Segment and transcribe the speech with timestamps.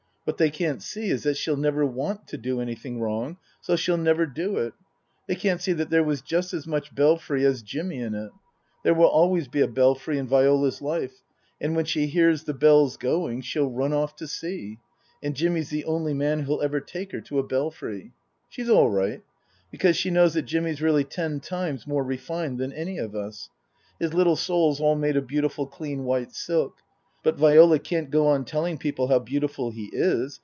[0.23, 3.97] What they can't see is that she'll never want to do anything wrong, so she'll
[3.97, 4.73] never do it.
[5.27, 8.29] They can't see that there was just as much Belfry as Jimmy in it.
[8.83, 11.23] There always will be a Belfry in Viola's life,
[11.59, 14.77] and when she hears the bells going she'll run off to see.
[15.23, 18.13] And Jimmy's the only man who'll ever take her to a Belfry."
[18.47, 19.23] She's all right.
[19.71, 23.49] Because she knows that Jimmy's really ten times more refined than any of us.
[23.99, 26.77] His little soul's all made of beautiful clean white silk.
[27.23, 30.39] But Viola can't go on telling people how beautiful he is.